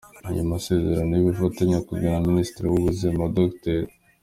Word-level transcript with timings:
Ayo 0.29 0.41
masezerano 0.51 1.11
y’ubufatanye 1.15 1.73
yakozwe 1.75 2.05
na 2.13 2.19
Minisitiri 2.29 2.65
w’Ubuzima 2.67 3.23
Dr. 3.37 3.81